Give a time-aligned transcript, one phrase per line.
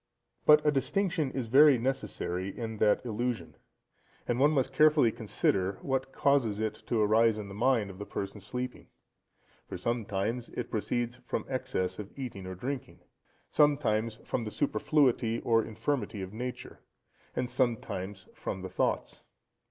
[0.47, 3.55] But a distinction is very necessary in that illusion,
[4.27, 8.05] and one must carefully consider what causes it to arise in the mind of the
[8.07, 8.87] person sleeping;
[9.67, 13.01] for sometimes it proceeds from excess of eating or drinking;
[13.51, 16.79] sometimes from the superfluity or infirmity of nature,
[17.35, 19.21] and sometimes from the thoughts.